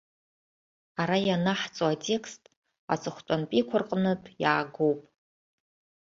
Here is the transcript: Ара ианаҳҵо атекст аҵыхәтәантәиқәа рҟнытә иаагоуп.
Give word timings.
Ара 1.01 1.17
ианаҳҵо 1.27 1.83
атекст 1.93 2.41
аҵыхәтәантәиқәа 2.93 3.77
рҟнытә 3.81 4.29
иаагоуп. 4.41 5.01